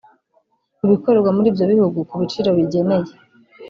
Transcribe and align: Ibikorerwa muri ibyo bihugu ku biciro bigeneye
Ibikorerwa 0.85 1.29
muri 1.35 1.47
ibyo 1.51 1.65
bihugu 1.71 1.99
ku 2.09 2.13
biciro 2.21 2.49
bigeneye 2.57 3.07